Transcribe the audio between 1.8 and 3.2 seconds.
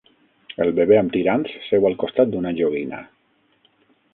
al costat d'una joguina.